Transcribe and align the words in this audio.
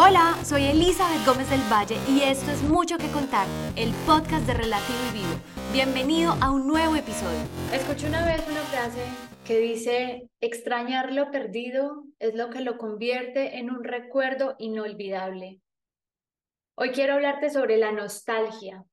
Hola, 0.00 0.38
soy 0.44 0.62
Elizabeth 0.62 1.26
Gómez 1.26 1.50
del 1.50 1.60
Valle 1.62 1.96
y 2.08 2.20
esto 2.20 2.52
es 2.52 2.62
Mucho 2.62 2.98
que 2.98 3.10
Contar, 3.10 3.48
el 3.74 3.92
podcast 4.06 4.46
de 4.46 4.54
Relativo 4.54 4.96
y 5.10 5.18
Vivo. 5.18 5.34
Bienvenido 5.72 6.34
a 6.40 6.52
un 6.52 6.68
nuevo 6.68 6.94
episodio. 6.94 7.40
Escuché 7.72 8.06
una 8.06 8.24
vez 8.24 8.46
una 8.48 8.60
frase 8.60 9.04
que 9.44 9.58
dice, 9.58 10.30
extrañar 10.40 11.12
lo 11.12 11.32
perdido 11.32 12.04
es 12.20 12.36
lo 12.36 12.48
que 12.48 12.60
lo 12.60 12.78
convierte 12.78 13.58
en 13.58 13.72
un 13.72 13.82
recuerdo 13.82 14.54
inolvidable. 14.60 15.62
Hoy 16.76 16.92
quiero 16.92 17.14
hablarte 17.14 17.50
sobre 17.50 17.76
la 17.76 17.90
nostalgia. 17.90 18.84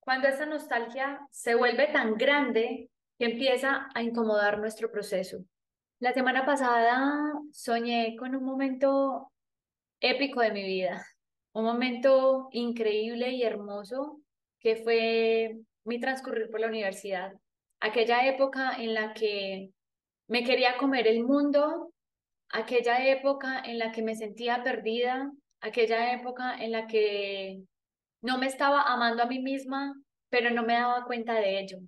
Cuando 0.00 0.28
esa 0.28 0.46
nostalgia 0.46 1.20
se 1.30 1.56
vuelve 1.56 1.88
tan 1.88 2.14
grande 2.14 2.88
que 3.18 3.26
empieza 3.26 3.90
a 3.94 4.02
incomodar 4.02 4.58
nuestro 4.58 4.90
proceso. 4.90 5.44
La 5.98 6.14
semana 6.14 6.46
pasada 6.46 7.34
soñé 7.52 8.16
con 8.18 8.34
un 8.34 8.44
momento 8.44 9.30
épico 10.04 10.40
de 10.40 10.52
mi 10.52 10.62
vida, 10.62 11.02
un 11.52 11.64
momento 11.64 12.48
increíble 12.52 13.30
y 13.30 13.42
hermoso 13.42 14.20
que 14.60 14.76
fue 14.76 15.56
mi 15.84 15.98
transcurrir 15.98 16.50
por 16.50 16.60
la 16.60 16.68
universidad. 16.68 17.32
Aquella 17.80 18.26
época 18.26 18.76
en 18.76 18.92
la 18.92 19.14
que 19.14 19.70
me 20.28 20.44
quería 20.44 20.76
comer 20.76 21.06
el 21.06 21.24
mundo, 21.24 21.92
aquella 22.50 23.06
época 23.08 23.60
en 23.64 23.78
la 23.78 23.92
que 23.92 24.02
me 24.02 24.14
sentía 24.14 24.62
perdida, 24.62 25.30
aquella 25.60 26.12
época 26.12 26.56
en 26.62 26.72
la 26.72 26.86
que 26.86 27.62
no 28.20 28.38
me 28.38 28.46
estaba 28.46 28.82
amando 28.82 29.22
a 29.22 29.26
mí 29.26 29.38
misma, 29.38 29.94
pero 30.28 30.50
no 30.50 30.64
me 30.64 30.74
daba 30.74 31.04
cuenta 31.06 31.34
de 31.34 31.60
ello. 31.60 31.78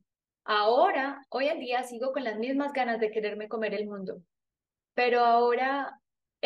Ahora, 0.45 1.21
hoy 1.31 1.49
en 1.49 1.61
día, 1.61 1.83
sigo 1.83 2.13
con 2.13 2.25
las 2.25 2.39
mismas 2.39 2.73
ganas 2.73 2.99
de 3.01 3.11
quererme 3.11 3.49
comer 3.49 3.75
el 3.75 3.87
mundo, 3.87 4.23
pero 4.95 5.21
ahora 5.25 5.99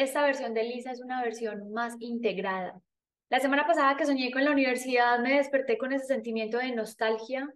esta 0.02 0.24
versión 0.24 0.54
de 0.54 0.64
Lisa 0.64 0.92
es 0.92 1.00
una 1.00 1.22
versión 1.22 1.70
más 1.72 1.94
integrada. 2.00 2.80
La 3.28 3.38
semana 3.38 3.66
pasada 3.66 3.96
que 3.96 4.06
soñé 4.06 4.30
con 4.32 4.44
la 4.44 4.50
universidad 4.50 5.18
me 5.20 5.36
desperté 5.36 5.78
con 5.78 5.92
ese 5.92 6.06
sentimiento 6.06 6.58
de 6.58 6.72
nostalgia 6.72 7.48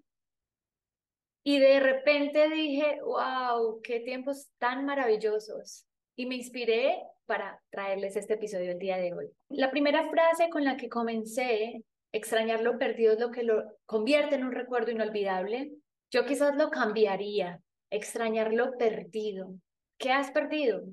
y 1.42 1.58
de 1.58 1.80
repente 1.80 2.48
dije, 2.50 3.00
wow, 3.02 3.80
qué 3.82 4.00
tiempos 4.00 4.48
tan 4.58 4.84
maravillosos. 4.84 5.86
Y 6.16 6.26
me 6.26 6.36
inspiré 6.36 7.02
para 7.26 7.60
traerles 7.70 8.16
este 8.16 8.34
episodio 8.34 8.72
el 8.72 8.78
día 8.78 8.98
de 8.98 9.14
hoy. 9.14 9.30
La 9.48 9.70
primera 9.70 10.08
frase 10.10 10.48
con 10.50 10.64
la 10.64 10.76
que 10.76 10.88
comencé, 10.88 11.82
extrañar 12.12 12.60
lo 12.60 12.78
perdido 12.78 13.14
es 13.14 13.20
lo 13.20 13.30
que 13.30 13.42
lo 13.42 13.64
convierte 13.86 14.36
en 14.36 14.44
un 14.44 14.52
recuerdo 14.52 14.90
inolvidable. 14.90 15.72
Yo 16.10 16.24
quizás 16.24 16.56
lo 16.56 16.70
cambiaría, 16.70 17.60
extrañar 17.90 18.52
lo 18.52 18.76
perdido. 18.76 19.54
¿Qué 19.98 20.12
has 20.12 20.30
perdido? 20.30 20.84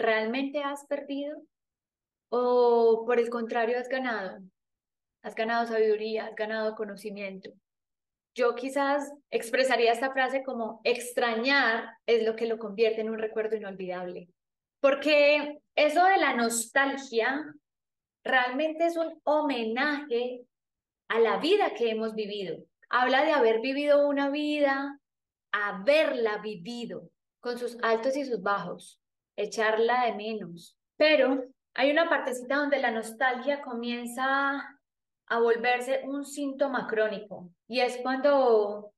¿Realmente 0.00 0.62
has 0.62 0.84
perdido? 0.86 1.40
¿O 2.30 3.04
por 3.06 3.18
el 3.18 3.30
contrario 3.30 3.78
has 3.78 3.88
ganado? 3.88 4.40
Has 5.22 5.34
ganado 5.34 5.66
sabiduría, 5.66 6.26
has 6.26 6.34
ganado 6.34 6.74
conocimiento. 6.74 7.50
Yo 8.34 8.54
quizás 8.54 9.12
expresaría 9.30 9.92
esta 9.92 10.12
frase 10.12 10.42
como 10.42 10.80
extrañar 10.84 11.90
es 12.06 12.24
lo 12.24 12.36
que 12.36 12.46
lo 12.46 12.58
convierte 12.58 13.02
en 13.02 13.10
un 13.10 13.18
recuerdo 13.18 13.56
inolvidable. 13.56 14.28
Porque 14.80 15.60
eso 15.74 16.04
de 16.04 16.16
la 16.16 16.34
nostalgia 16.34 17.44
realmente 18.24 18.86
es 18.86 18.96
un 18.96 19.20
homenaje 19.24 20.42
a 21.08 21.18
la 21.18 21.38
vida 21.38 21.74
que 21.74 21.90
hemos 21.90 22.14
vivido. 22.14 22.64
Habla 22.88 23.24
de 23.24 23.32
haber 23.32 23.60
vivido 23.60 24.08
una 24.08 24.30
vida, 24.30 24.98
haberla 25.52 26.38
vivido, 26.38 27.10
con 27.40 27.58
sus 27.58 27.76
altos 27.82 28.16
y 28.16 28.24
sus 28.24 28.40
bajos 28.42 28.99
echarla 29.42 30.06
de 30.06 30.14
menos. 30.14 30.76
Pero 30.96 31.44
hay 31.74 31.90
una 31.90 32.08
partecita 32.08 32.56
donde 32.56 32.78
la 32.78 32.90
nostalgia 32.90 33.62
comienza 33.62 34.78
a 35.26 35.38
volverse 35.38 36.02
un 36.04 36.24
síntoma 36.24 36.86
crónico 36.88 37.50
y 37.68 37.80
es 37.80 37.98
cuando 37.98 38.92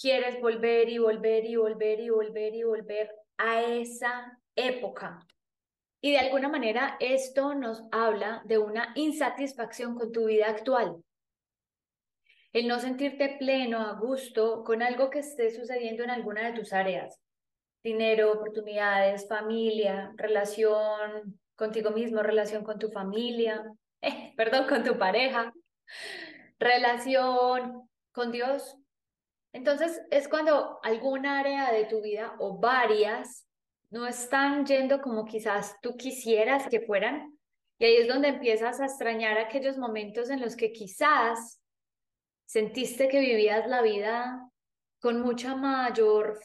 quieres 0.00 0.40
volver 0.40 0.88
y 0.88 0.98
volver 0.98 1.44
y 1.44 1.56
volver 1.56 2.00
y 2.00 2.10
volver 2.10 2.54
y 2.54 2.62
volver 2.62 3.10
a 3.36 3.62
esa 3.62 4.40
época. 4.54 5.26
Y 6.00 6.12
de 6.12 6.18
alguna 6.18 6.48
manera 6.48 6.96
esto 7.00 7.54
nos 7.54 7.82
habla 7.90 8.42
de 8.44 8.58
una 8.58 8.92
insatisfacción 8.94 9.96
con 9.96 10.12
tu 10.12 10.26
vida 10.26 10.48
actual. 10.48 11.02
El 12.52 12.68
no 12.68 12.78
sentirte 12.78 13.36
pleno, 13.38 13.80
a 13.80 13.98
gusto 13.98 14.62
con 14.62 14.80
algo 14.82 15.10
que 15.10 15.20
esté 15.20 15.50
sucediendo 15.50 16.04
en 16.04 16.10
alguna 16.10 16.50
de 16.50 16.60
tus 16.60 16.72
áreas 16.72 17.23
dinero, 17.84 18.32
oportunidades, 18.32 19.28
familia, 19.28 20.12
relación 20.16 21.38
contigo 21.54 21.90
mismo, 21.90 22.22
relación 22.22 22.64
con 22.64 22.78
tu 22.78 22.90
familia, 22.90 23.62
perdón, 24.36 24.66
con 24.66 24.82
tu 24.82 24.98
pareja, 24.98 25.52
relación 26.58 27.88
con 28.12 28.32
Dios. 28.32 28.76
Entonces 29.52 30.00
es 30.10 30.28
cuando 30.28 30.80
algún 30.82 31.26
área 31.26 31.70
de 31.70 31.84
tu 31.84 32.00
vida 32.00 32.34
o 32.38 32.58
varias 32.58 33.46
no 33.90 34.06
están 34.06 34.66
yendo 34.66 35.00
como 35.00 35.24
quizás 35.26 35.76
tú 35.80 35.96
quisieras 35.96 36.66
que 36.68 36.80
fueran. 36.80 37.38
Y 37.78 37.84
ahí 37.84 37.96
es 37.96 38.08
donde 38.08 38.28
empiezas 38.28 38.80
a 38.80 38.86
extrañar 38.86 39.36
aquellos 39.38 39.76
momentos 39.76 40.30
en 40.30 40.40
los 40.40 40.56
que 40.56 40.72
quizás 40.72 41.60
sentiste 42.46 43.08
que 43.08 43.20
vivías 43.20 43.68
la 43.68 43.82
vida 43.82 44.40
con 45.00 45.20
mucha 45.20 45.54
mayor 45.54 46.40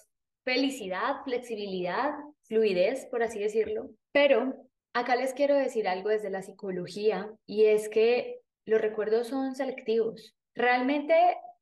felicidad, 0.49 1.21
flexibilidad, 1.23 2.09
fluidez, 2.47 3.05
por 3.11 3.21
así 3.21 3.39
decirlo. 3.39 3.91
Pero 4.11 4.55
acá 4.93 5.15
les 5.15 5.33
quiero 5.33 5.55
decir 5.55 5.87
algo 5.87 6.09
desde 6.09 6.31
la 6.31 6.41
psicología 6.41 7.31
y 7.45 7.65
es 7.65 7.87
que 7.87 8.41
los 8.65 8.81
recuerdos 8.81 9.27
son 9.27 9.53
selectivos. 9.53 10.35
Realmente 10.55 11.13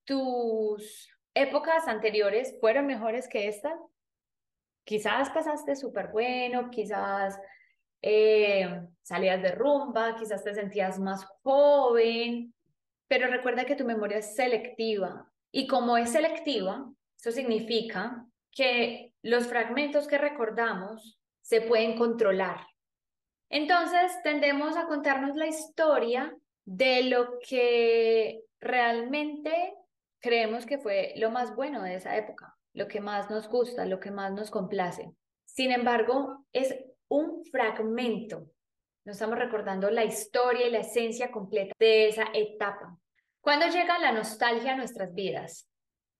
tus 0.06 1.10
épocas 1.34 1.86
anteriores 1.90 2.56
fueron 2.62 2.86
mejores 2.86 3.28
que 3.28 3.50
esta. 3.50 3.78
Quizás 4.86 5.32
pasaste 5.32 5.76
súper 5.76 6.08
bueno, 6.14 6.70
quizás 6.70 7.38
eh, 8.02 8.88
salías 9.02 9.42
de 9.42 9.52
rumba, 9.52 10.16
quizás 10.16 10.46
te 10.46 10.54
sentías 10.54 10.98
más 10.98 11.26
joven, 11.44 12.54
pero 13.10 13.28
recuerda 13.28 13.66
que 13.66 13.76
tu 13.76 13.84
memoria 13.84 14.20
es 14.20 14.34
selectiva 14.34 15.30
y 15.52 15.68
como 15.68 15.98
es 15.98 16.12
selectiva, 16.12 16.90
eso 17.18 17.32
significa 17.34 18.26
que 18.52 19.14
los 19.22 19.48
fragmentos 19.48 20.08
que 20.08 20.18
recordamos 20.18 21.20
se 21.42 21.62
pueden 21.62 21.98
controlar. 21.98 22.68
Entonces 23.50 24.12
tendemos 24.24 24.76
a 24.76 24.88
contarnos 24.88 25.36
la 25.36 25.48
historia 25.48 26.36
de 26.66 27.04
lo 27.04 27.40
que 27.40 28.42
realmente 28.60 29.74
creemos 30.20 30.66
que 30.66 30.78
fue 30.78 31.14
lo 31.16 31.32
más 31.32 31.56
bueno 31.56 31.82
de 31.84 31.96
esa 31.96 32.18
época, 32.18 32.58
lo 32.74 32.88
que 32.88 33.00
más 33.00 33.30
nos 33.30 33.48
gusta, 33.48 33.86
lo 33.86 34.00
que 34.00 34.12
más 34.12 34.34
nos 34.34 34.52
complace. 34.52 35.10
Sin 35.46 35.72
embargo, 35.72 36.46
es 36.52 36.76
un 37.08 37.46
fragmento. 37.46 38.48
No 39.06 39.14
estamos 39.14 39.40
recordando 39.40 39.90
la 39.90 40.04
historia 40.04 40.68
y 40.68 40.72
la 40.72 40.80
esencia 40.80 41.32
completa 41.32 41.74
de 41.80 42.10
esa 42.10 42.26
etapa. 42.34 42.98
¿Cuándo 43.40 43.68
llega 43.68 43.98
la 44.00 44.12
nostalgia 44.12 44.74
a 44.74 44.76
nuestras 44.76 45.14
vidas? 45.14 45.70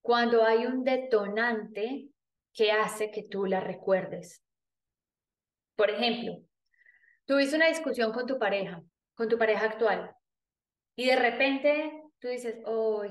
Cuando 0.00 0.42
hay 0.44 0.64
un 0.64 0.84
detonante 0.84 2.08
que 2.58 2.72
hace 2.72 3.12
que 3.12 3.22
tú 3.22 3.46
la 3.46 3.60
recuerdes. 3.60 4.42
Por 5.76 5.90
ejemplo, 5.90 6.42
tuviste 7.24 7.54
una 7.54 7.68
discusión 7.68 8.10
con 8.10 8.26
tu 8.26 8.36
pareja, 8.36 8.82
con 9.14 9.28
tu 9.28 9.38
pareja 9.38 9.66
actual, 9.66 10.10
y 10.96 11.06
de 11.06 11.14
repente 11.14 12.02
tú 12.18 12.26
dices, 12.26 12.56
¡oh, 12.66 13.04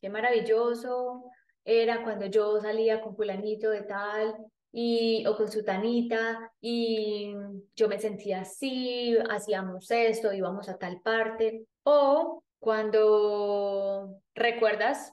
qué 0.00 0.08
maravilloso! 0.08 1.30
Era 1.62 2.02
cuando 2.02 2.24
yo 2.24 2.58
salía 2.58 3.02
con 3.02 3.14
fulanito 3.14 3.68
de 3.68 3.82
tal 3.82 4.34
y, 4.72 5.26
o 5.26 5.36
con 5.36 5.52
su 5.52 5.62
tanita 5.62 6.50
y 6.62 7.34
yo 7.76 7.86
me 7.88 7.98
sentía 7.98 8.40
así, 8.40 9.14
hacíamos 9.28 9.90
esto, 9.90 10.32
íbamos 10.32 10.70
a 10.70 10.78
tal 10.78 11.02
parte. 11.02 11.66
O 11.82 12.42
cuando 12.58 14.22
recuerdas 14.34 15.12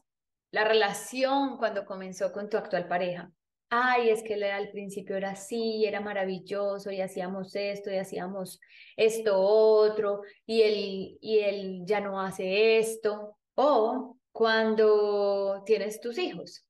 la 0.51 0.63
relación 0.63 1.57
cuando 1.57 1.83
comenzó 1.85 2.31
con 2.31 2.49
tu 2.49 2.55
actual 2.55 2.87
pareja 2.87 3.29
ay, 3.71 4.09
es 4.09 4.21
que 4.21 4.33
al 4.51 4.69
principio 4.69 5.15
era 5.15 5.31
así, 5.31 5.85
era 5.85 6.01
maravilloso 6.01 6.91
y 6.91 6.99
hacíamos 7.01 7.55
esto 7.55 7.89
y 7.89 7.97
hacíamos 7.97 8.59
esto 8.97 9.39
otro 9.39 10.21
y 10.45 10.61
él, 10.61 11.17
y 11.21 11.85
ya 11.85 12.01
no 12.01 12.21
hace 12.21 12.79
esto. 12.79 13.37
O 13.55 14.17
cuando 14.33 15.63
tienes 15.65 16.01
tus 16.01 16.17
hijos 16.17 16.65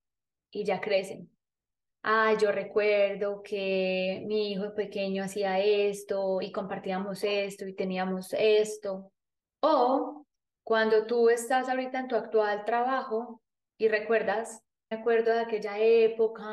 y 0.51 0.63
ya 0.63 0.79
crecen. 0.79 1.29
Ay, 2.03 2.37
yo 2.39 2.51
recuerdo 2.51 3.41
que 3.43 4.23
mi 4.27 4.51
hijo 4.51 4.73
pequeño 4.75 5.23
hacía 5.23 5.59
esto 5.59 6.39
y 6.41 6.51
compartíamos 6.51 7.23
esto 7.23 7.67
y 7.67 7.73
teníamos 7.75 8.33
esto. 8.37 9.11
O 9.59 10.25
cuando 10.63 11.07
tú 11.07 11.29
estás 11.29 11.67
ahorita 11.67 11.99
en 11.99 12.07
tu 12.07 12.15
actual 12.15 12.63
trabajo 12.65 13.41
y 13.77 13.87
recuerdas 13.87 14.61
me 14.91 14.97
acuerdo 14.97 15.31
de 15.31 15.39
aquella 15.39 15.79
época, 15.79 16.43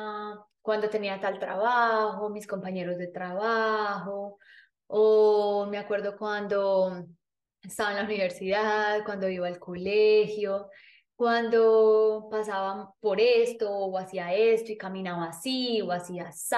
cuando 0.63 0.89
tenía 0.89 1.21
tal 1.21 1.41
trabajo, 1.41 2.31
mis 2.31 2.47
compañeros 2.47 2.97
de 2.97 3.09
trabajo, 3.09 4.39
o 4.87 5.67
me 5.67 5.77
acuerdo 5.79 6.17
cuando 6.17 7.05
estaba 7.61 7.91
en 7.91 7.97
la 7.97 8.05
universidad, 8.05 9.05
cuando 9.05 9.29
iba 9.29 9.49
al 9.49 9.59
colegio, 9.59 10.71
cuando 11.17 12.29
pasaba 12.31 12.95
por 13.01 13.21
esto 13.21 13.71
o 13.71 13.99
hacía 13.99 14.33
esto 14.33 14.71
y 14.71 14.79
caminaba 14.79 15.25
así 15.31 15.83
o 15.83 15.91
hacía 15.91 16.29
así. 16.29 16.55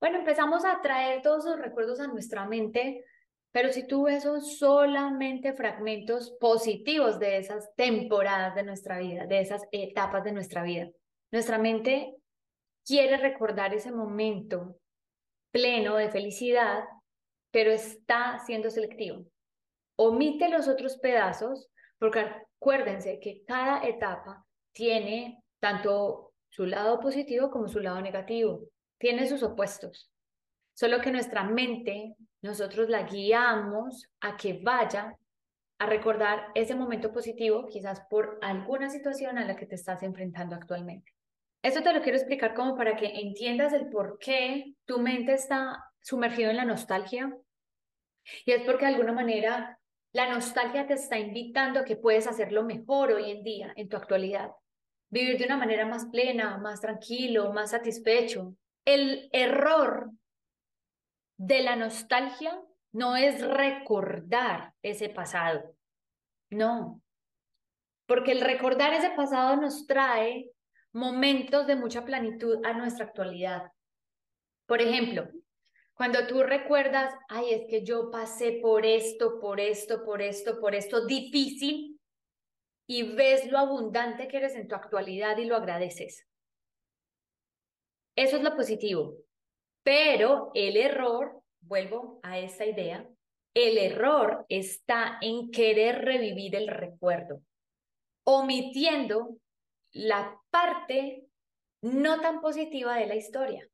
Bueno, 0.00 0.18
empezamos 0.18 0.64
a 0.64 0.80
traer 0.80 1.22
todos 1.22 1.46
esos 1.46 1.60
recuerdos 1.60 2.00
a 2.00 2.08
nuestra 2.08 2.46
mente, 2.46 3.04
pero 3.56 3.72
si 3.72 3.86
tú 3.86 4.02
ves 4.02 4.24
son 4.24 4.42
solamente 4.42 5.54
fragmentos 5.54 6.30
positivos 6.38 7.18
de 7.18 7.38
esas 7.38 7.74
temporadas 7.74 8.54
de 8.54 8.62
nuestra 8.62 8.98
vida, 8.98 9.24
de 9.24 9.40
esas 9.40 9.62
etapas 9.72 10.24
de 10.24 10.32
nuestra 10.32 10.62
vida. 10.62 10.90
Nuestra 11.32 11.56
mente 11.56 12.16
quiere 12.84 13.16
recordar 13.16 13.72
ese 13.72 13.90
momento 13.90 14.76
pleno 15.52 15.96
de 15.96 16.10
felicidad, 16.10 16.84
pero 17.50 17.70
está 17.70 18.40
siendo 18.44 18.68
selectivo. 18.68 19.24
Omite 19.96 20.50
los 20.50 20.68
otros 20.68 20.98
pedazos, 20.98 21.70
porque 21.98 22.26
acuérdense 22.60 23.18
que 23.20 23.42
cada 23.46 23.88
etapa 23.88 24.44
tiene 24.72 25.42
tanto 25.60 26.34
su 26.50 26.66
lado 26.66 27.00
positivo 27.00 27.50
como 27.50 27.68
su 27.68 27.80
lado 27.80 28.02
negativo, 28.02 28.68
tiene 28.98 29.26
sus 29.26 29.42
opuestos. 29.42 30.10
Solo 30.76 31.00
que 31.00 31.10
nuestra 31.10 31.42
mente, 31.42 32.16
nosotros 32.42 32.90
la 32.90 33.04
guiamos 33.04 34.10
a 34.20 34.36
que 34.36 34.60
vaya 34.62 35.16
a 35.78 35.86
recordar 35.86 36.48
ese 36.54 36.74
momento 36.74 37.12
positivo, 37.12 37.66
quizás 37.66 38.02
por 38.10 38.38
alguna 38.42 38.90
situación 38.90 39.38
a 39.38 39.46
la 39.46 39.56
que 39.56 39.64
te 39.64 39.74
estás 39.74 40.02
enfrentando 40.02 40.54
actualmente. 40.54 41.14
Esto 41.62 41.82
te 41.82 41.94
lo 41.94 42.02
quiero 42.02 42.18
explicar 42.18 42.52
como 42.52 42.76
para 42.76 42.94
que 42.94 43.06
entiendas 43.06 43.72
el 43.72 43.88
por 43.88 44.18
qué 44.18 44.74
tu 44.84 45.00
mente 45.00 45.32
está 45.32 45.82
sumergido 46.02 46.50
en 46.50 46.58
la 46.58 46.66
nostalgia. 46.66 47.34
Y 48.44 48.52
es 48.52 48.62
porque 48.64 48.84
de 48.84 48.92
alguna 48.92 49.12
manera 49.12 49.78
la 50.12 50.28
nostalgia 50.28 50.86
te 50.86 50.92
está 50.92 51.18
invitando 51.18 51.80
a 51.80 51.84
que 51.86 51.96
puedes 51.96 52.26
hacerlo 52.26 52.64
mejor 52.64 53.12
hoy 53.12 53.30
en 53.30 53.42
día, 53.42 53.72
en 53.76 53.88
tu 53.88 53.96
actualidad. 53.96 54.50
Vivir 55.08 55.38
de 55.38 55.46
una 55.46 55.56
manera 55.56 55.86
más 55.86 56.04
plena, 56.12 56.58
más 56.58 56.82
tranquilo, 56.82 57.50
más 57.54 57.70
satisfecho. 57.70 58.54
El 58.84 59.30
error 59.32 60.10
de 61.36 61.62
la 61.62 61.76
nostalgia 61.76 62.60
no 62.92 63.16
es 63.16 63.46
recordar 63.46 64.74
ese 64.82 65.08
pasado. 65.08 65.74
No. 66.50 67.02
Porque 68.06 68.32
el 68.32 68.40
recordar 68.40 68.94
ese 68.94 69.10
pasado 69.10 69.56
nos 69.56 69.86
trae 69.86 70.50
momentos 70.92 71.66
de 71.66 71.76
mucha 71.76 72.04
plenitud 72.04 72.64
a 72.64 72.72
nuestra 72.72 73.06
actualidad. 73.06 73.70
Por 74.66 74.80
ejemplo, 74.80 75.28
cuando 75.94 76.26
tú 76.26 76.42
recuerdas, 76.42 77.14
ay, 77.28 77.52
es 77.52 77.62
que 77.68 77.84
yo 77.84 78.10
pasé 78.10 78.60
por 78.62 78.86
esto, 78.86 79.38
por 79.40 79.60
esto, 79.60 80.04
por 80.04 80.22
esto, 80.22 80.60
por 80.60 80.74
esto 80.74 81.06
difícil, 81.06 82.00
y 82.86 83.14
ves 83.14 83.50
lo 83.50 83.58
abundante 83.58 84.28
que 84.28 84.36
eres 84.36 84.54
en 84.54 84.68
tu 84.68 84.74
actualidad 84.74 85.36
y 85.38 85.44
lo 85.44 85.56
agradeces. 85.56 86.26
Eso 88.14 88.36
es 88.36 88.42
lo 88.42 88.56
positivo. 88.56 89.16
Pero 89.86 90.50
el 90.54 90.76
error, 90.76 91.44
vuelvo 91.60 92.18
a 92.24 92.40
esta 92.40 92.66
idea, 92.66 93.08
el 93.54 93.78
error 93.78 94.44
está 94.48 95.16
en 95.20 95.52
querer 95.52 96.04
revivir 96.04 96.56
el 96.56 96.66
recuerdo, 96.66 97.40
omitiendo 98.24 99.36
la 99.92 100.40
parte 100.50 101.28
no 101.82 102.20
tan 102.20 102.40
positiva 102.40 102.96
de 102.96 103.06
la 103.06 103.14
historia. 103.14 103.64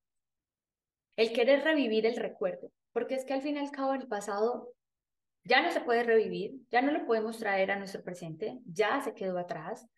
El 1.16 1.32
querer 1.32 1.64
revivir 1.64 2.04
el 2.04 2.16
recuerdo, 2.16 2.70
porque 2.92 3.14
es 3.14 3.24
que 3.24 3.32
al 3.32 3.40
fin 3.40 3.56
y 3.56 3.60
al 3.60 3.70
cabo 3.70 3.94
el 3.94 4.06
pasado 4.06 4.68
ya 5.44 5.62
no 5.62 5.70
se 5.70 5.80
puede 5.80 6.02
revivir, 6.02 6.56
ya 6.70 6.82
no 6.82 6.92
lo 6.92 7.06
podemos 7.06 7.38
traer 7.38 7.70
a 7.70 7.76
nuestro 7.76 8.04
presente, 8.04 8.58
ya 8.66 9.00
se 9.00 9.14
quedó 9.14 9.38
atrás, 9.38 9.88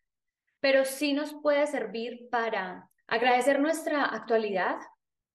pero 0.60 0.84
sí 0.84 1.12
nos 1.12 1.34
puede 1.34 1.66
servir 1.66 2.28
para 2.30 2.88
agradecer 3.08 3.58
nuestra 3.58 4.04
actualidad, 4.04 4.76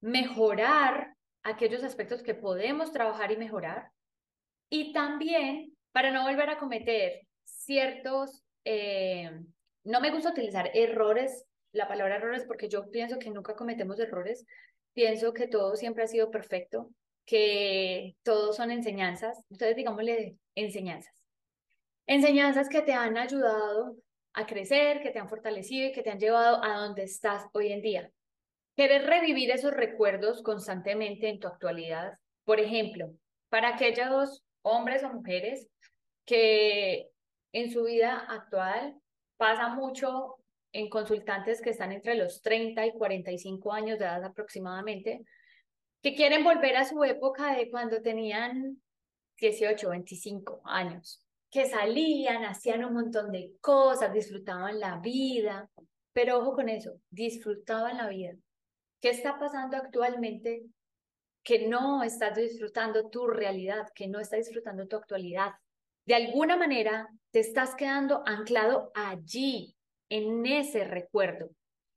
mejorar 0.02 1.16
aquellos 1.44 1.84
aspectos 1.84 2.24
que 2.24 2.36
podemos 2.36 2.92
trabajar 2.92 3.32
y 3.32 3.38
mejorar, 3.38 3.92
y 4.70 4.94
también 4.94 5.76
para 5.92 6.12
no 6.12 6.24
volver 6.24 6.50
a 6.50 6.60
cometer 6.60 7.22
ciertos, 7.44 8.44
eh, 8.66 9.32
no 9.84 10.02
me 10.02 10.12
gusta 10.12 10.30
utilizar 10.30 10.70
errores, 10.74 11.46
la 11.72 11.88
palabra 11.88 12.18
errores 12.18 12.46
porque 12.46 12.70
yo 12.70 12.90
pienso 12.90 13.20
que 13.20 13.30
nunca 13.30 13.56
cometemos 13.56 14.00
errores, 14.00 14.46
pienso 14.94 15.34
que 15.34 15.48
todo 15.48 15.76
siempre 15.76 16.04
ha 16.04 16.08
sido 16.08 16.30
perfecto, 16.30 16.92
que 17.26 18.16
todos 18.24 18.56
son 18.56 18.72
enseñanzas, 18.72 19.46
entonces 19.50 19.76
digámosle 19.76 20.38
enseñanzas. 20.56 21.14
Enseñanzas 22.08 22.70
que 22.70 22.82
te 22.82 22.94
han 22.94 23.18
ayudado 23.18 23.96
a 24.34 24.46
crecer, 24.46 25.02
que 25.02 25.12
te 25.12 25.20
han 25.20 25.30
fortalecido 25.30 25.88
y 25.88 25.92
que 25.92 26.02
te 26.02 26.10
han 26.10 26.20
llevado 26.20 26.64
a 26.64 26.80
donde 26.80 27.04
estás 27.04 27.46
hoy 27.54 27.72
en 27.72 27.82
día. 27.82 28.12
Quieres 28.80 29.06
revivir 29.06 29.52
esos 29.52 29.74
recuerdos 29.74 30.42
constantemente 30.42 31.28
en 31.28 31.38
tu 31.38 31.48
actualidad. 31.50 32.14
Por 32.46 32.62
ejemplo, 32.62 33.12
para 33.50 33.76
aquellos 33.76 34.42
hombres 34.62 35.04
o 35.04 35.10
mujeres 35.10 35.68
que 36.26 37.10
en 37.52 37.72
su 37.72 37.84
vida 37.84 38.18
actual 38.30 38.96
pasa 39.36 39.68
mucho 39.68 40.38
en 40.72 40.90
consultantes 40.90 41.62
que 41.62 41.72
están 41.72 41.92
entre 41.92 42.16
los 42.16 42.42
30 42.42 42.86
y 42.86 42.94
45 42.94 43.74
años 43.74 44.00
de 44.00 44.06
edad 44.06 44.24
aproximadamente, 44.24 45.26
que 46.02 46.16
quieren 46.16 46.46
volver 46.46 46.78
a 46.78 46.86
su 46.86 47.04
época 47.04 47.58
de 47.58 47.70
cuando 47.70 48.02
tenían 48.02 48.82
18, 49.40 49.90
25 49.90 50.62
años, 50.64 51.22
que 51.52 51.66
salían, 51.66 52.46
hacían 52.46 52.86
un 52.86 52.94
montón 52.94 53.34
de 53.34 53.52
cosas, 53.60 54.14
disfrutaban 54.14 54.80
la 54.80 55.00
vida, 55.00 55.70
pero 56.14 56.40
ojo 56.40 56.54
con 56.54 56.70
eso, 56.70 56.94
disfrutaban 57.10 57.98
la 57.98 58.08
vida. 58.08 58.36
¿Qué 59.02 59.10
está 59.10 59.40
pasando 59.40 59.78
actualmente 59.78 60.64
que 61.44 61.68
no 61.68 62.04
estás 62.04 62.36
disfrutando 62.36 63.10
tu 63.10 63.28
realidad, 63.28 63.88
que 63.96 64.08
no 64.08 64.20
estás 64.20 64.40
disfrutando 64.40 64.88
tu 64.88 64.98
actualidad? 64.98 65.54
De 66.06 66.16
alguna 66.16 66.58
manera 66.58 67.08
te 67.32 67.40
estás 67.40 67.76
quedando 67.76 68.24
anclado 68.26 68.92
allí, 68.94 69.76
en 70.10 70.46
ese 70.46 70.84
recuerdo. 70.84 71.50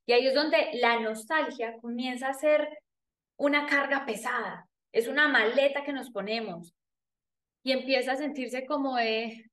Y 0.07 0.13
ahí 0.13 0.27
es 0.27 0.35
donde 0.35 0.71
la 0.75 1.01
nostalgia 1.01 1.77
comienza 1.81 2.29
a 2.29 2.35
ser 2.35 2.69
una 3.37 3.67
carga 3.67 4.05
pesada, 4.05 4.69
es 4.93 5.09
una 5.09 5.29
maleta 5.29 5.85
que 5.85 5.93
nos 5.93 6.11
ponemos 6.11 6.75
y 7.63 7.73
empieza 7.73 8.13
a 8.13 8.17
sentirse 8.17 8.67
como 8.67 8.97
de, 8.97 9.51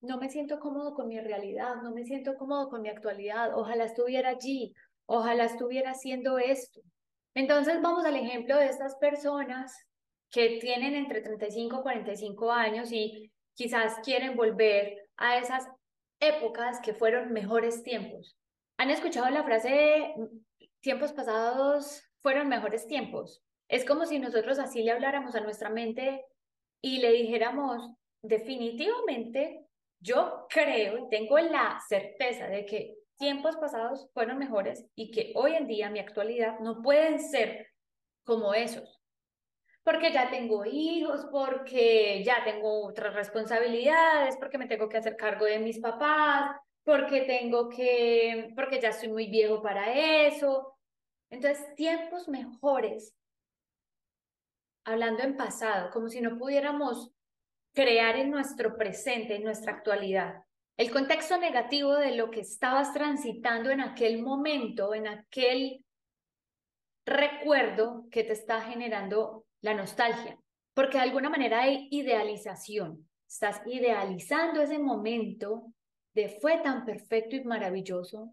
no 0.00 0.18
me 0.18 0.28
siento 0.28 0.60
cómodo 0.60 0.94
con 0.94 1.08
mi 1.08 1.18
realidad, 1.20 1.76
no 1.82 1.92
me 1.92 2.04
siento 2.04 2.36
cómodo 2.36 2.68
con 2.68 2.82
mi 2.82 2.88
actualidad, 2.88 3.56
ojalá 3.56 3.84
estuviera 3.84 4.30
allí, 4.30 4.74
ojalá 5.06 5.44
estuviera 5.44 5.92
haciendo 5.92 6.38
esto. 6.38 6.82
Entonces 7.34 7.80
vamos 7.80 8.04
al 8.04 8.16
ejemplo 8.16 8.56
de 8.56 8.66
estas 8.66 8.96
personas 8.96 9.74
que 10.30 10.58
tienen 10.60 10.94
entre 10.94 11.20
35 11.20 11.78
y 11.78 11.82
45 11.82 12.52
años 12.52 12.92
y 12.92 13.32
quizás 13.54 13.98
quieren 14.04 14.36
volver 14.36 15.08
a 15.16 15.38
esas 15.38 15.66
épocas 16.20 16.80
que 16.80 16.94
fueron 16.94 17.32
mejores 17.32 17.82
tiempos. 17.82 18.36
¿Han 18.78 18.90
escuchado 18.90 19.28
la 19.30 19.44
frase 19.44 20.14
tiempos 20.80 21.12
pasados 21.12 22.02
fueron 22.22 22.48
mejores 22.48 22.86
tiempos? 22.86 23.42
Es 23.68 23.84
como 23.84 24.06
si 24.06 24.18
nosotros 24.18 24.58
así 24.58 24.82
le 24.82 24.92
habláramos 24.92 25.34
a 25.34 25.40
nuestra 25.40 25.70
mente 25.70 26.24
y 26.82 26.98
le 26.98 27.12
dijéramos, 27.12 27.94
definitivamente, 28.22 29.66
yo 30.00 30.46
creo 30.48 31.08
tengo 31.08 31.38
la 31.38 31.80
certeza 31.88 32.48
de 32.48 32.66
que 32.66 32.96
tiempos 33.22 33.56
pasados 33.56 34.10
fueron 34.14 34.38
mejores 34.38 34.84
y 34.96 35.12
que 35.12 35.32
hoy 35.36 35.54
en 35.54 35.68
día, 35.68 35.90
mi 35.90 36.00
actualidad, 36.00 36.58
no 36.58 36.82
pueden 36.82 37.20
ser 37.20 37.68
como 38.24 38.52
esos 38.52 39.00
porque 39.84 40.12
ya 40.12 40.30
tengo 40.30 40.64
hijos, 40.64 41.26
porque 41.30 42.22
ya 42.24 42.44
tengo 42.44 42.86
otras 42.86 43.14
responsabilidades, 43.14 44.36
porque 44.36 44.58
me 44.58 44.66
tengo 44.66 44.88
que 44.88 44.96
hacer 44.96 45.16
cargo 45.16 45.44
de 45.44 45.58
mis 45.58 45.80
papás, 45.80 46.56
porque 46.84 47.22
tengo 47.22 47.68
que, 47.68 48.52
porque 48.54 48.80
ya 48.80 48.92
soy 48.92 49.08
muy 49.08 49.26
viejo 49.26 49.60
para 49.60 49.92
eso. 50.26 50.76
Entonces, 51.30 51.74
tiempos 51.74 52.28
mejores, 52.28 53.16
hablando 54.84 55.22
en 55.22 55.36
pasado, 55.36 55.90
como 55.90 56.08
si 56.08 56.20
no 56.20 56.38
pudiéramos 56.38 57.12
crear 57.74 58.16
en 58.16 58.30
nuestro 58.30 58.76
presente, 58.76 59.34
en 59.34 59.42
nuestra 59.42 59.72
actualidad. 59.72 60.44
El 60.76 60.90
contexto 60.90 61.36
negativo 61.38 61.94
de 61.94 62.16
lo 62.16 62.30
que 62.30 62.40
estabas 62.40 62.92
transitando 62.92 63.70
en 63.70 63.80
aquel 63.80 64.22
momento, 64.22 64.94
en 64.94 65.06
aquel 65.06 65.84
recuerdo 67.04 68.06
que 68.10 68.24
te 68.24 68.32
está 68.32 68.62
generando 68.62 69.44
la 69.60 69.74
nostalgia, 69.74 70.38
porque 70.74 70.98
de 70.98 71.04
alguna 71.04 71.28
manera 71.28 71.62
hay 71.62 71.88
idealización. 71.90 73.08
Estás 73.28 73.60
idealizando 73.66 74.62
ese 74.62 74.78
momento 74.78 75.72
de 76.14 76.28
fue 76.40 76.58
tan 76.58 76.84
perfecto 76.84 77.36
y 77.36 77.44
maravilloso, 77.44 78.32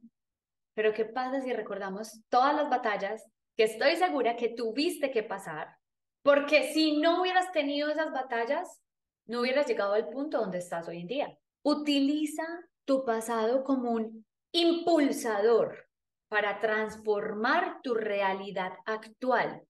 pero 0.74 0.94
¿qué 0.94 1.06
pasa 1.06 1.42
si 1.42 1.52
recordamos 1.54 2.22
todas 2.30 2.56
las 2.56 2.70
batallas 2.70 3.26
que 3.56 3.64
estoy 3.64 3.96
segura 3.98 4.36
que 4.36 4.50
tuviste 4.50 5.12
que 5.12 5.24
pasar 5.24 5.76
Porque 6.22 6.74
si 6.74 6.98
no 6.98 7.22
hubieras 7.22 7.52
tenido 7.52 7.90
esas 7.90 8.12
batallas, 8.12 8.82
no 9.26 9.42
hubieras 9.42 9.68
llegado 9.68 9.94
al 9.94 10.10
punto 10.10 10.40
donde 10.40 10.58
estás 10.58 10.88
hoy 10.88 11.02
en 11.02 11.08
día. 11.08 11.38
Utiliza 11.64 12.44
tu 12.86 13.06
pasado 13.06 13.64
como 13.64 13.92
un 13.92 14.26
impulsador 14.52 15.88
para 16.28 16.60
transformar 16.60 17.82
tu 17.82 17.94
realidad 17.94 18.74
actual. 18.86 19.64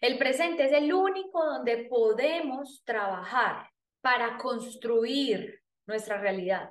El 0.00 0.18
presente 0.18 0.64
es 0.64 0.72
el 0.72 0.92
único 0.92 1.44
donde 1.44 1.86
podemos 1.88 2.82
trabajar 2.84 3.68
para 4.00 4.38
construir 4.38 5.60
nuestra 5.86 6.18
realidad. 6.18 6.70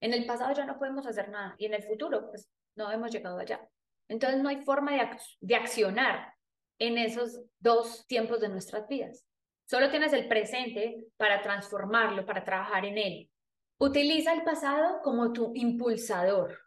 En 0.00 0.14
el 0.14 0.26
pasado 0.26 0.52
ya 0.54 0.64
no 0.64 0.78
podemos 0.78 1.06
hacer 1.06 1.28
nada 1.28 1.54
y 1.58 1.66
en 1.66 1.74
el 1.74 1.82
futuro 1.82 2.28
pues 2.30 2.50
no 2.74 2.90
hemos 2.90 3.12
llegado 3.12 3.38
allá. 3.38 3.60
Entonces 4.08 4.42
no 4.42 4.48
hay 4.48 4.62
forma 4.62 4.92
de, 4.92 5.08
de 5.40 5.54
accionar 5.54 6.34
en 6.78 6.98
esos 6.98 7.40
dos 7.58 8.06
tiempos 8.06 8.40
de 8.40 8.48
nuestras 8.48 8.88
vidas. 8.88 9.24
Solo 9.66 9.90
tienes 9.90 10.12
el 10.12 10.26
presente 10.26 11.04
para 11.16 11.42
transformarlo, 11.42 12.26
para 12.26 12.42
trabajar 12.42 12.84
en 12.86 12.98
él. 12.98 13.30
Utiliza 13.82 14.34
el 14.34 14.42
pasado 14.42 15.00
como 15.02 15.32
tu 15.32 15.52
impulsador, 15.54 16.58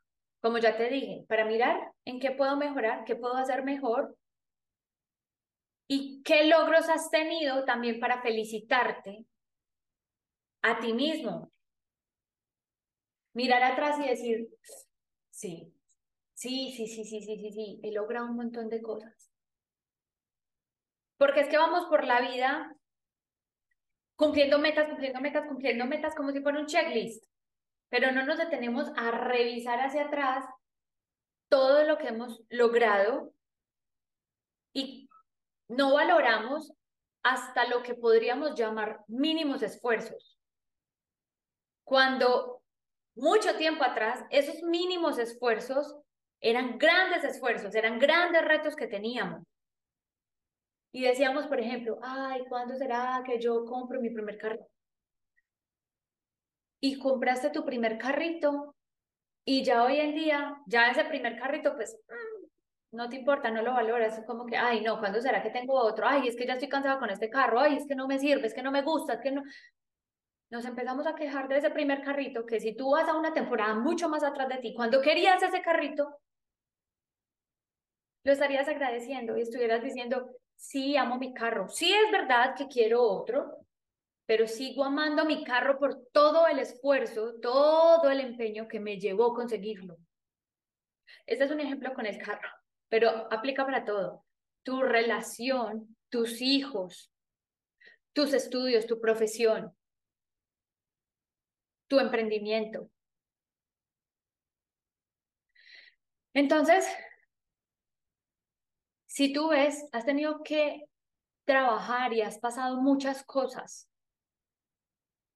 como 0.42 0.58
ya 0.58 0.76
te 0.76 0.90
dije, 0.90 1.26
para 1.30 1.46
mirar 1.46 1.92
en 2.06 2.20
qué 2.20 2.32
puedo 2.32 2.58
mejorar, 2.58 3.06
qué 3.06 3.16
puedo 3.16 3.36
hacer 3.36 3.64
mejor 3.64 4.18
y 5.88 6.24
qué 6.24 6.46
logros 6.46 6.90
has 6.90 7.12
tenido 7.12 7.66
también 7.66 8.00
para 8.00 8.24
felicitarte 8.24 9.28
a 10.64 10.80
ti 10.80 10.94
mismo. 10.94 11.52
Mirar 13.34 13.62
atrás 13.62 14.00
y 14.00 14.10
decir, 14.10 14.50
sí, 15.30 15.72
sí, 16.34 16.74
sí, 16.76 16.88
sí, 16.88 17.06
sí, 17.06 17.22
sí, 17.22 17.38
sí, 17.38 17.52
sí, 17.52 17.80
he 17.84 17.92
logrado 17.92 18.26
un 18.26 18.38
montón 18.38 18.70
de 18.70 18.82
cosas. 18.82 19.30
Porque 21.18 21.42
es 21.42 21.48
que 21.48 21.60
vamos 21.60 21.86
por 21.86 22.06
la 22.06 22.22
vida 22.22 22.76
cumpliendo 24.24 24.58
metas, 24.58 24.88
cumpliendo 24.88 25.20
metas, 25.20 25.48
cumpliendo 25.48 25.86
metas, 25.86 26.16
como 26.16 26.32
si 26.32 26.42
fuera 26.42 26.60
un 26.60 26.66
checklist. 26.66 27.26
Pero 27.90 28.12
no 28.12 28.26
nos 28.26 28.38
detenemos 28.38 28.90
a 28.96 29.12
revisar 29.12 29.80
hacia 29.80 30.06
atrás 30.06 30.46
todo 31.50 31.84
lo 31.84 31.98
que 31.98 32.08
hemos 32.08 32.42
logrado 32.50 33.34
y 34.74 35.10
no 35.68 35.94
valoramos 35.94 36.74
hasta 37.22 37.68
lo 37.68 37.84
que 37.84 37.96
podríamos 37.96 38.56
llamar 38.56 39.02
mínimos 39.08 39.62
esfuerzos. 39.62 40.40
Cuando 41.84 42.64
mucho 43.16 43.56
tiempo 43.58 43.84
atrás, 43.84 44.26
esos 44.30 44.64
mínimos 44.64 45.20
esfuerzos 45.20 45.96
eran 46.40 46.78
grandes 46.78 47.24
esfuerzos, 47.24 47.76
eran 47.76 48.00
grandes 48.00 48.44
retos 48.44 48.76
que 48.76 48.88
teníamos. 48.88 49.44
Y 50.94 51.02
decíamos, 51.02 51.48
por 51.48 51.60
ejemplo, 51.60 51.98
ay, 52.04 52.44
¿cuándo 52.48 52.76
será 52.76 53.24
que 53.26 53.40
yo 53.40 53.66
compro 53.66 54.00
mi 54.00 54.12
primer 54.12 54.38
carrito? 54.38 54.68
Y 56.80 57.00
compraste 57.00 57.50
tu 57.50 57.66
primer 57.66 57.98
carrito 57.98 58.76
y 59.44 59.64
ya 59.64 59.84
hoy 59.84 60.00
en 60.00 60.14
día, 60.14 60.56
ya 60.68 60.92
ese 60.92 61.04
primer 61.06 61.38
carrito, 61.40 61.76
pues 61.76 61.98
mm, 62.08 62.96
no 62.96 63.10
te 63.10 63.16
importa, 63.16 63.50
no 63.50 63.64
lo 63.64 63.74
valoras, 63.74 64.20
es 64.20 64.26
como 64.26 64.46
que, 64.46 64.56
ay, 64.56 64.82
no, 64.82 65.00
¿cuándo 65.00 65.20
será 65.20 65.42
que 65.42 65.50
tengo 65.50 65.74
otro? 65.74 66.06
Ay, 66.08 66.28
es 66.28 66.36
que 66.36 66.46
ya 66.46 66.54
estoy 66.54 66.70
cansada 66.70 67.00
con 67.00 67.10
este 67.10 67.30
carro, 67.30 67.60
ay, 67.60 67.78
es 67.78 67.88
que 67.88 67.96
no 67.96 68.08
me 68.08 68.20
sirve, 68.20 68.46
es 68.46 68.54
que 68.54 68.62
no 68.64 68.72
me 68.72 68.84
gusta, 68.84 69.14
es 69.14 69.22
que 69.22 69.32
no... 69.32 69.42
Nos 70.52 70.66
empezamos 70.66 71.08
a 71.08 71.16
quejar 71.16 71.48
de 71.48 71.58
ese 71.58 71.72
primer 71.72 72.04
carrito, 72.04 72.46
que 72.46 72.60
si 72.60 72.76
tú 72.76 72.92
vas 72.92 73.10
a 73.10 73.18
una 73.18 73.34
temporada 73.34 73.74
mucho 73.74 74.10
más 74.10 74.24
atrás 74.24 74.48
de 74.50 74.60
ti, 74.60 74.76
cuando 74.76 75.02
querías 75.02 75.42
ese 75.42 75.64
carrito, 75.64 76.20
lo 78.24 78.32
estarías 78.32 78.68
agradeciendo 78.68 79.36
y 79.38 79.42
estuvieras 79.42 79.82
diciendo, 79.84 80.30
sí, 80.56 80.98
amo 80.98 81.18
mi 81.18 81.34
carro, 81.34 81.68
sí 81.70 81.94
es 81.94 82.12
verdad 82.12 82.56
que 82.56 82.68
quiero 82.68 83.02
otro, 83.02 83.66
pero 84.26 84.48
sigo 84.48 84.84
amando 84.84 85.26
mi 85.26 85.44
carro 85.44 85.78
por 85.80 86.08
todo 86.12 86.48
el 86.48 86.60
esfuerzo, 86.60 87.36
todo 87.42 88.10
el 88.10 88.20
empeño 88.20 88.68
que 88.68 88.80
me 88.80 89.00
llevó 89.00 89.32
a 89.32 89.36
conseguirlo. 89.36 89.98
Este 91.26 91.44
es 91.44 91.52
un 91.52 91.60
ejemplo 91.60 91.94
con 91.94 92.06
el 92.06 92.18
carro, 92.18 92.50
pero 92.90 93.10
aplica 93.32 93.66
para 93.66 93.86
todo. 93.86 94.26
Tu 94.64 94.82
relación, 94.82 95.96
tus 96.10 96.42
hijos, 96.42 97.12
tus 98.14 98.34
estudios, 98.34 98.88
tu 98.88 99.00
profesión, 99.00 99.76
tu 101.88 102.00
emprendimiento. 102.00 102.90
Entonces, 106.34 106.88
si 109.14 109.32
tú 109.32 109.50
ves, 109.50 109.88
has 109.92 110.06
tenido 110.06 110.42
que 110.42 110.86
trabajar 111.46 112.14
y 112.14 112.22
has 112.22 112.40
pasado 112.40 112.82
muchas 112.82 113.24
cosas 113.24 113.88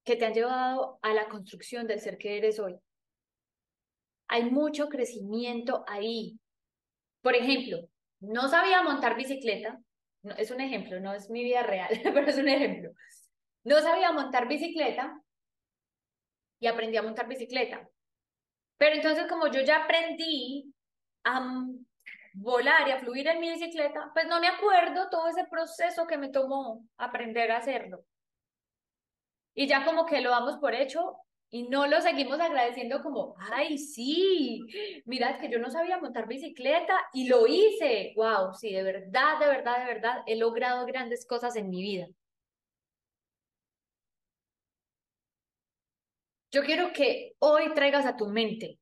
que 0.03 0.15
te 0.15 0.25
han 0.25 0.33
llevado 0.33 0.97
a 1.03 1.13
la 1.13 1.29
construcción 1.29 1.85
del 1.85 1.99
ser 1.99 2.17
que 2.17 2.39
eres 2.39 2.59
hoy. 2.59 2.75
Hay 4.29 4.49
mucho 4.49 4.89
crecimiento 4.89 5.85
ahí. 5.87 6.39
Por 7.21 7.35
ejemplo, 7.35 7.87
no 8.19 8.47
sabía 8.47 8.81
montar 8.81 9.15
bicicleta. 9.15 9.79
es 10.23 10.49
un 10.49 10.61
ejemplo, 10.61 10.99
no 10.99 11.13
es 11.13 11.29
mi 11.29 11.43
vida 11.43 11.61
real, 11.61 11.89
pero 12.03 12.25
es 12.25 12.37
un 12.39 12.47
ejemplo. 12.47 12.89
No 13.63 13.79
sabía 13.81 14.11
montar 14.11 14.47
bicicleta 14.47 15.21
y 16.59 16.65
aprendí 16.65 16.97
a 16.97 17.03
montar 17.03 17.27
bicicleta. 17.27 17.87
Pero 18.79 18.95
entonces 18.95 19.27
como 19.27 19.51
yo 19.51 19.61
ya 19.61 19.83
aprendí 19.83 20.73
a 21.25 21.63
volar 22.39 22.87
y 22.87 22.91
a 22.91 22.99
fluir 22.99 23.27
en 23.27 23.39
mi 23.39 23.49
bicicleta, 23.49 24.11
pues 24.13 24.27
no 24.27 24.39
me 24.39 24.47
acuerdo 24.47 25.09
todo 25.09 25.27
ese 25.27 25.45
proceso 25.45 26.05
que 26.05 26.17
me 26.17 26.29
tomó 26.29 26.85
aprender 26.97 27.51
a 27.51 27.57
hacerlo. 27.57 28.05
Y 29.55 29.67
ya 29.67 29.83
como 29.85 30.05
que 30.05 30.21
lo 30.21 30.29
damos 30.29 30.57
por 30.57 30.75
hecho 30.75 31.17
y 31.49 31.67
no 31.69 31.87
lo 31.87 31.99
seguimos 32.01 32.39
agradeciendo 32.39 33.01
como, 33.01 33.35
ay, 33.51 33.77
sí, 33.79 34.61
mirad 35.05 35.39
que 35.39 35.49
yo 35.49 35.57
no 35.59 35.71
sabía 35.71 35.97
montar 35.97 36.27
bicicleta 36.27 36.93
y 37.13 37.27
lo 37.27 37.47
hice. 37.47 38.13
Wow, 38.15 38.53
sí, 38.53 38.71
de 38.71 38.83
verdad, 38.83 39.39
de 39.39 39.47
verdad, 39.47 39.79
de 39.79 39.93
verdad, 39.93 40.23
he 40.27 40.35
logrado 40.35 40.85
grandes 40.85 41.25
cosas 41.25 41.55
en 41.55 41.69
mi 41.69 41.81
vida. 41.81 42.07
Yo 46.51 46.63
quiero 46.63 46.93
que 46.93 47.33
hoy 47.39 47.73
traigas 47.73 48.05
a 48.05 48.15
tu 48.15 48.27
mente 48.27 48.79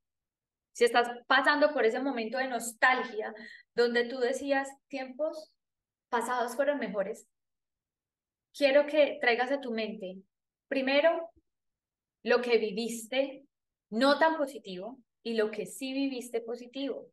si 0.75 0.83
estás 0.83 1.09
pasando 1.25 1.71
por 1.73 1.85
ese 1.85 2.01
momento 2.01 2.37
de 2.37 2.49
nostalgia, 2.49 3.33
donde 3.75 4.09
tú 4.09 4.19
decías, 4.19 4.67
tiempos 4.89 5.53
pasados 6.09 6.53
fueron 6.57 6.79
mejores, 6.79 7.29
quiero 8.53 8.85
que 8.85 9.17
traigas 9.21 9.53
a 9.53 9.61
tu 9.61 9.71
mente, 9.71 10.17
primero, 10.67 11.31
lo 12.23 12.41
que 12.41 12.57
viviste 12.57 13.45
no 13.89 14.19
tan 14.19 14.35
positivo 14.35 14.99
y 15.23 15.35
lo 15.35 15.49
que 15.49 15.65
sí 15.65 15.93
viviste 15.93 16.41
positivo. 16.41 17.09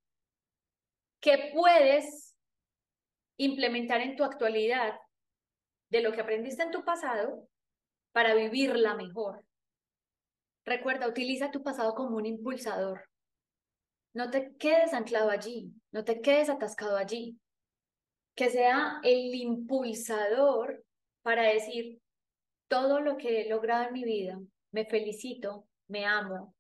¿Qué 1.21 1.52
puedes 1.54 2.37
implementar 3.37 4.00
en 4.00 4.16
tu 4.16 4.25
actualidad 4.25 4.99
de 5.88 6.02
lo 6.02 6.12
que 6.12 6.21
aprendiste 6.21 6.64
en 6.64 6.73
tu 6.73 6.85
pasado 6.85 7.49
para 8.11 8.35
vivirla 8.35 8.97
mejor? 8.97 9.45
Recuerda, 10.64 11.07
utiliza 11.07 11.52
tu 11.52 11.62
pasado 11.62 11.95
como 11.95 12.16
un 12.16 12.26
impulsador. 12.26 13.12
No 14.14 14.31
te 14.31 14.54
quedes 14.57 14.92
anclado 14.92 15.31
allí, 15.31 15.73
no 15.90 16.04
te 16.04 16.21
quedes 16.21 16.49
atascado 16.49 16.97
allí. 16.97 17.38
Que 18.35 18.50
sea 18.50 19.00
el 19.02 19.35
impulsador 19.35 20.85
para 21.23 21.42
decir 21.42 22.00
todo 22.69 23.00
lo 23.00 23.16
que 23.16 23.42
he 23.42 23.49
logrado 23.49 23.88
en 23.88 23.92
mi 23.92 24.04
vida, 24.04 24.40
me 24.71 24.87
felicito, 24.87 25.66
me 25.88 26.07
amo 26.07 26.54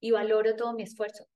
y 0.00 0.10
valoro 0.10 0.54
todo 0.56 0.74
mi 0.74 0.82
esfuerzo. 0.82 1.26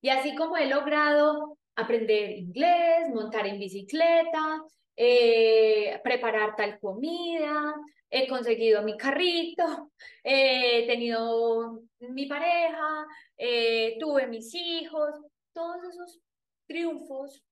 Y 0.00 0.08
así 0.08 0.34
como 0.34 0.56
he 0.56 0.66
logrado 0.66 1.58
aprender 1.74 2.30
inglés, 2.30 3.08
montar 3.12 3.46
en 3.46 3.58
bicicleta, 3.58 4.62
eh, 4.96 6.00
preparar 6.02 6.56
tal 6.56 6.78
comida, 6.78 7.74
he 8.08 8.28
conseguido 8.28 8.82
mi 8.82 8.96
carrito, 8.96 9.90
he 10.24 10.86
tenido 10.86 11.82
mi 12.00 12.26
pareja, 12.26 13.06
eh, 13.42 13.96
tuve 13.98 14.26
mis 14.26 14.54
hijos, 14.54 15.14
todos 15.54 15.82
esos 15.84 16.20
triunfos 16.66 17.42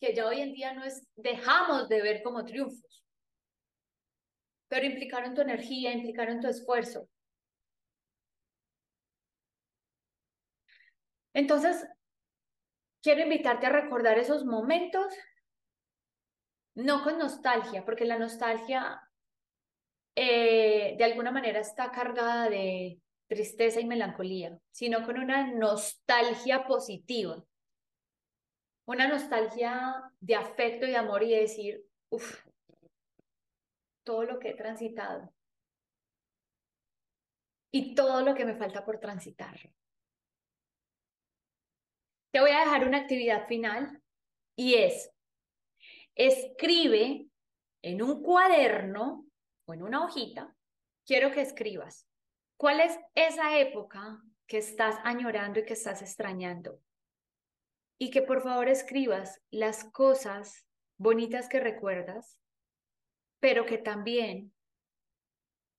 que 0.00 0.14
ya 0.14 0.26
hoy 0.26 0.40
en 0.40 0.54
día 0.54 0.72
no 0.72 0.84
es, 0.84 1.06
dejamos 1.16 1.90
de 1.90 2.00
ver 2.00 2.22
como 2.22 2.46
triunfos, 2.46 3.04
pero 4.68 4.86
implicaron 4.86 5.34
tu 5.34 5.42
energía, 5.42 5.92
implicaron 5.92 6.40
tu 6.40 6.48
esfuerzo. 6.48 7.10
Entonces, 11.34 11.86
quiero 13.02 13.20
invitarte 13.20 13.66
a 13.66 13.70
recordar 13.70 14.18
esos 14.18 14.46
momentos, 14.46 15.14
no 16.74 17.02
con 17.04 17.18
nostalgia, 17.18 17.84
porque 17.84 18.06
la 18.06 18.18
nostalgia 18.18 18.98
eh, 20.16 20.96
de 20.96 21.04
alguna 21.04 21.30
manera 21.30 21.60
está 21.60 21.90
cargada 21.90 22.48
de 22.48 23.02
tristeza 23.28 23.80
y 23.80 23.86
melancolía, 23.86 24.58
sino 24.70 25.04
con 25.04 25.18
una 25.18 25.52
nostalgia 25.52 26.66
positiva, 26.66 27.44
una 28.86 29.06
nostalgia 29.06 30.02
de 30.18 30.34
afecto 30.34 30.86
y 30.86 30.90
de 30.90 30.96
amor 30.96 31.22
y 31.22 31.30
de 31.30 31.40
decir, 31.40 31.84
Uf, 32.10 32.46
todo 34.02 34.24
lo 34.24 34.38
que 34.38 34.50
he 34.50 34.54
transitado 34.54 35.30
y 37.70 37.94
todo 37.94 38.22
lo 38.22 38.34
que 38.34 38.46
me 38.46 38.56
falta 38.56 38.82
por 38.82 38.98
transitar. 38.98 39.58
Te 42.32 42.40
voy 42.40 42.50
a 42.50 42.60
dejar 42.60 42.88
una 42.88 42.98
actividad 42.98 43.46
final 43.46 44.02
y 44.56 44.74
es, 44.76 45.10
escribe 46.14 47.28
en 47.82 48.02
un 48.02 48.22
cuaderno 48.22 49.26
o 49.66 49.74
en 49.74 49.82
una 49.82 50.04
hojita, 50.04 50.56
quiero 51.04 51.30
que 51.30 51.42
escribas 51.42 52.07
cuál 52.58 52.80
es 52.80 52.98
esa 53.14 53.56
época 53.58 54.20
que 54.46 54.58
estás 54.58 54.96
añorando 55.04 55.60
y 55.60 55.64
que 55.64 55.74
estás 55.74 56.02
extrañando. 56.02 56.80
Y 57.98 58.10
que 58.10 58.20
por 58.20 58.42
favor 58.42 58.68
escribas 58.68 59.40
las 59.50 59.84
cosas 59.84 60.66
bonitas 60.98 61.48
que 61.48 61.60
recuerdas, 61.60 62.38
pero 63.40 63.64
que 63.64 63.78
también 63.78 64.52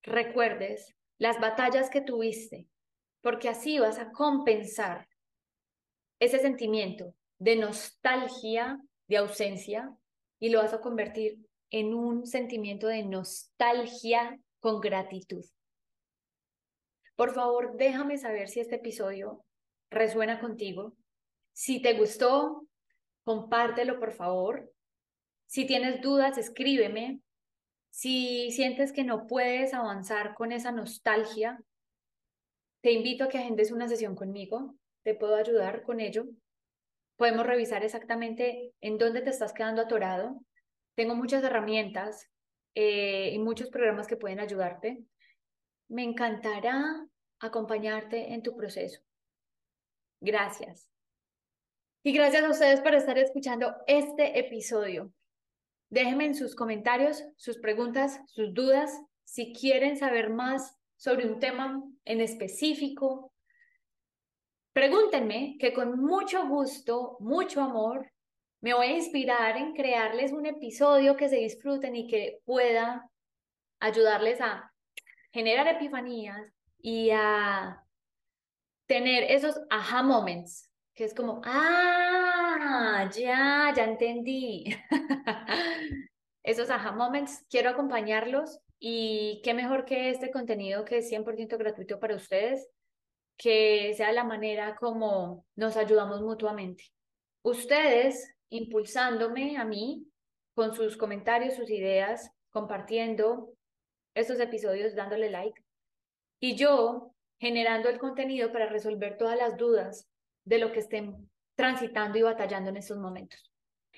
recuerdes 0.03 0.95
las 1.17 1.39
batallas 1.39 1.89
que 1.89 2.01
tuviste, 2.01 2.67
porque 3.21 3.49
así 3.49 3.79
vas 3.79 3.99
a 3.99 4.11
compensar 4.11 5.07
ese 6.19 6.39
sentimiento 6.39 7.13
de 7.39 7.57
nostalgia, 7.57 8.79
de 9.07 9.17
ausencia, 9.17 9.93
y 10.39 10.49
lo 10.49 10.61
vas 10.61 10.73
a 10.73 10.79
convertir 10.79 11.45
en 11.71 11.93
un 11.93 12.25
sentimiento 12.25 12.87
de 12.87 13.03
nostalgia 13.03 14.39
con 14.59 14.79
gratitud. 14.79 15.43
Por 17.19 17.33
favor, 17.33 17.75
déjame 17.75 18.17
saber 18.17 18.47
si 18.47 18.61
este 18.61 18.75
episodio 18.75 19.43
resuena 19.89 20.39
contigo. 20.39 20.95
Si 21.51 21.81
te 21.81 21.91
gustó, 21.97 22.65
compártelo, 23.25 23.99
por 23.99 24.13
favor. 24.13 24.71
Si 25.45 25.65
tienes 25.65 26.01
dudas, 26.01 26.37
escríbeme. 26.37 27.19
Si 27.89 28.51
sientes 28.51 28.93
que 28.93 29.03
no 29.03 29.27
puedes 29.27 29.73
avanzar 29.73 30.33
con 30.33 30.53
esa 30.53 30.71
nostalgia, 30.71 31.61
te 32.79 32.93
invito 32.93 33.25
a 33.25 33.27
que 33.27 33.39
agendes 33.39 33.73
una 33.73 33.89
sesión 33.89 34.15
conmigo. 34.15 34.75
Te 35.03 35.13
puedo 35.13 35.35
ayudar 35.35 35.83
con 35.83 35.99
ello. 35.99 36.23
Podemos 37.17 37.45
revisar 37.45 37.83
exactamente 37.83 38.71
en 38.79 38.97
dónde 38.97 39.19
te 39.19 39.31
estás 39.31 39.51
quedando 39.51 39.81
atorado. 39.81 40.39
Tengo 40.95 41.15
muchas 41.15 41.43
herramientas 41.43 42.29
eh, 42.75 43.31
y 43.33 43.39
muchos 43.39 43.67
programas 43.67 44.07
que 44.07 44.15
pueden 44.15 44.39
ayudarte. 44.39 45.03
Me 45.89 46.03
encantará 46.03 47.05
acompañarte 47.39 48.33
en 48.33 48.43
tu 48.43 48.55
proceso. 48.55 49.01
Gracias. 50.21 50.89
Y 52.03 52.13
gracias 52.13 52.43
a 52.43 52.49
ustedes 52.49 52.81
por 52.81 52.93
estar 52.95 53.17
escuchando 53.17 53.75
este 53.87 54.39
episodio. 54.39 55.11
Déjenme 55.89 56.25
en 56.25 56.35
sus 56.35 56.55
comentarios 56.55 57.23
sus 57.35 57.57
preguntas, 57.57 58.21
sus 58.27 58.53
dudas, 58.53 59.01
si 59.23 59.53
quieren 59.53 59.97
saber 59.97 60.29
más 60.29 60.77
sobre 60.95 61.27
un 61.27 61.39
tema 61.39 61.83
en 62.05 62.21
específico. 62.21 63.33
Pregúntenme 64.73 65.57
que 65.59 65.73
con 65.73 65.99
mucho 65.99 66.47
gusto, 66.47 67.17
mucho 67.19 67.61
amor, 67.61 68.11
me 68.61 68.73
voy 68.73 68.87
a 68.87 68.97
inspirar 68.97 69.57
en 69.57 69.73
crearles 69.73 70.31
un 70.31 70.45
episodio 70.45 71.15
que 71.15 71.29
se 71.29 71.37
disfruten 71.37 71.95
y 71.95 72.07
que 72.07 72.41
pueda 72.45 73.09
ayudarles 73.79 74.41
a 74.41 74.71
generar 75.31 75.67
epifanías 75.67 76.53
y 76.79 77.11
a 77.11 77.83
tener 78.87 79.23
esos 79.23 79.59
aha 79.69 80.03
moments, 80.03 80.71
que 80.93 81.03
es 81.05 81.13
como, 81.13 81.41
ah, 81.45 83.09
ya, 83.13 83.71
ya 83.75 83.83
entendí. 83.83 84.65
esos 86.43 86.69
aha 86.69 86.91
moments, 86.91 87.45
quiero 87.49 87.69
acompañarlos 87.69 88.59
y 88.79 89.41
qué 89.43 89.53
mejor 89.53 89.85
que 89.85 90.09
este 90.09 90.31
contenido 90.31 90.85
que 90.85 90.99
es 90.99 91.11
100% 91.11 91.57
gratuito 91.57 91.99
para 91.99 92.15
ustedes, 92.15 92.67
que 93.37 93.93
sea 93.95 94.11
la 94.11 94.23
manera 94.23 94.75
como 94.75 95.45
nos 95.55 95.77
ayudamos 95.77 96.21
mutuamente. 96.21 96.85
Ustedes 97.43 98.35
impulsándome 98.49 99.57
a 99.57 99.65
mí 99.65 100.07
con 100.55 100.73
sus 100.73 100.97
comentarios, 100.97 101.53
sus 101.53 101.69
ideas, 101.69 102.31
compartiendo 102.49 103.53
estos 104.15 104.39
episodios, 104.39 104.95
dándole 104.95 105.29
like. 105.29 105.61
Y 106.39 106.55
yo 106.55 107.13
generando 107.39 107.89
el 107.89 107.99
contenido 107.99 108.51
para 108.51 108.67
resolver 108.67 109.17
todas 109.17 109.37
las 109.37 109.57
dudas 109.57 110.07
de 110.45 110.57
lo 110.57 110.71
que 110.71 110.79
estén 110.79 111.29
transitando 111.55 112.17
y 112.17 112.21
batallando 112.21 112.69
en 112.69 112.77
estos 112.77 112.97
momentos. 112.97 113.51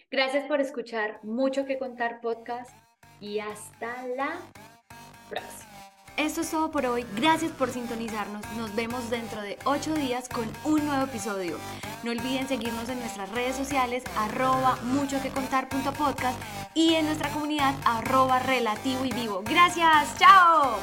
Gracias 0.10 0.46
por 0.48 0.60
escuchar 0.60 1.24
Mucho 1.24 1.66
que 1.66 1.78
Contar 1.78 2.22
podcast 2.22 2.76
y 3.20 3.40
hasta 3.40 4.08
la 4.08 4.40
próxima. 5.30 5.71
Esto 6.18 6.42
es 6.42 6.52
todo 6.52 6.72
por 6.72 6.86
hoy. 6.86 7.06
Gracias 7.16 7.52
por 7.52 7.70
sintonizarnos. 7.72 8.42
Nos 8.58 8.76
vemos 8.76 9.10
dentro 9.10 9.42
de 9.42 9.58
ocho 9.66 9.94
días 9.94 10.30
con 10.30 10.46
un 10.64 10.86
nuevo 10.86 11.04
episodio. 11.04 11.58
No 12.04 12.12
olviden 12.12 12.48
seguirnos 12.48 12.90
en 12.90 13.00
nuestras 13.00 13.30
redes 13.32 13.56
sociales 13.56 14.04
arroba 14.18 14.78
mucho 14.84 15.22
que 15.22 15.30
contar 15.30 15.70
y 16.74 16.96
en 16.96 17.06
nuestra 17.06 17.30
comunidad 17.30 17.76
arroba 17.86 18.40
relativo 18.40 19.06
y 19.06 19.12
vivo. 19.12 19.44
Gracias. 19.46 20.18
Chao. 20.18 20.78